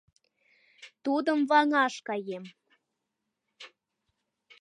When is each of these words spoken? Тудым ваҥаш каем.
Тудым 1.03 1.39
ваҥаш 1.49 1.95
каем. 2.07 2.43